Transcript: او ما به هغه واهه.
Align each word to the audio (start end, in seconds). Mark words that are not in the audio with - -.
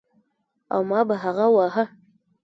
او 0.73 0.81
ما 0.89 0.99
به 1.07 1.15
هغه 1.23 1.45
واهه. 1.55 1.85